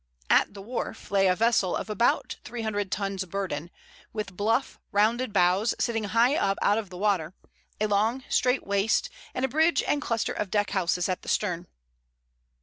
At 0.31 0.55
the 0.55 0.63
wharf 0.63 1.11
lay 1.11 1.27
a 1.27 1.35
vessel 1.35 1.75
of 1.75 1.87
about 1.87 2.37
300 2.43 2.91
tons 2.91 3.23
burden, 3.25 3.69
with 4.11 4.35
bluff, 4.35 4.79
rounded 4.91 5.31
bows 5.31 5.75
sitting 5.79 6.05
high 6.05 6.35
up 6.35 6.57
out 6.59 6.79
of 6.79 6.89
the 6.89 6.97
water, 6.97 7.35
a 7.79 7.85
long, 7.85 8.23
straight 8.27 8.65
waist, 8.65 9.11
and 9.35 9.45
a 9.45 9.47
bridge 9.47 9.83
and 9.83 10.01
cluster 10.01 10.33
of 10.33 10.49
deckhouses 10.49 11.07
at 11.07 11.21
the 11.21 11.29
stern. 11.29 11.67